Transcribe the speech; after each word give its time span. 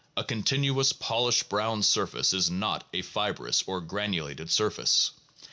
A 0.17 0.23
continuous 0.23 0.93
polished 0.93 1.47
brown 1.47 1.83
surface 1.83 2.33
is 2.33 2.49
not 2.49 2.87
a 2.91 3.03
fibrous 3.03 3.63
or 3.67 3.77
a 3.77 3.81
granu 3.83 4.23
lated 4.33 4.49
surface. 4.49 5.11